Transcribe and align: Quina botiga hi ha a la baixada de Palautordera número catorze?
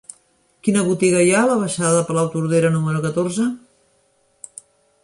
Quina 0.67 0.81
botiga 0.87 1.21
hi 1.27 1.29
ha 1.35 1.43
a 1.43 1.49
la 1.51 1.57
baixada 1.65 1.93
de 1.97 2.01
Palautordera 2.09 2.73
número 2.79 3.05
catorze? 3.07 3.49